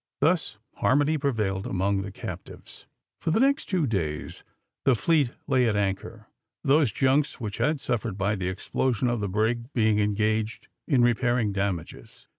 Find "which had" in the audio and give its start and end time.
7.39-7.79